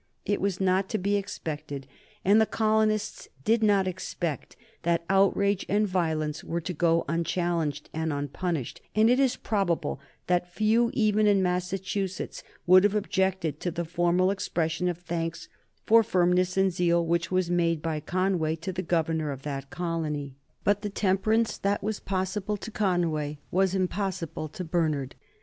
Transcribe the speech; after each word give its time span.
It 0.25 0.41
was 0.41 0.59
not 0.59 0.89
to 0.89 0.97
be 0.97 1.15
expected, 1.15 1.85
and 2.25 2.41
the 2.41 2.47
colonists 2.47 3.27
did 3.45 3.61
not 3.61 3.87
expect, 3.87 4.55
that 4.81 5.05
outrage 5.11 5.63
and 5.69 5.87
violence 5.87 6.43
were 6.43 6.59
to 6.59 6.73
go 6.73 7.05
unchallenged 7.07 7.87
and 7.93 8.11
unpunished, 8.11 8.81
and 8.95 9.11
it 9.11 9.19
is 9.19 9.35
probable 9.35 9.99
that 10.25 10.51
few 10.51 10.89
even 10.95 11.27
in 11.27 11.43
Massachusetts 11.43 12.41
would 12.65 12.83
have 12.83 12.95
objected 12.95 13.59
to 13.59 13.69
the 13.69 13.85
formal 13.85 14.31
expression 14.31 14.87
of 14.89 14.97
thanks 14.97 15.49
for 15.85 16.01
firmness 16.01 16.57
and 16.57 16.73
zeal 16.73 17.05
which 17.05 17.29
was 17.29 17.51
made 17.51 17.79
by 17.83 17.99
Conway 17.99 18.55
to 18.55 18.71
the 18.73 18.81
governor 18.81 19.29
of 19.29 19.43
that 19.43 19.69
colony. 19.69 20.33
But 20.63 20.81
the 20.81 20.89
temperance 20.89 21.59
that 21.59 21.83
was 21.83 21.99
possible 21.99 22.57
to 22.57 22.71
Conway 22.71 23.37
was 23.51 23.75
impossible 23.75 24.47
to 24.49 24.63
Bernard. 24.63 25.13